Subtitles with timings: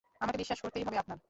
[0.21, 1.17] আমাকে বিশ্বাস করতেই হবে আপনার।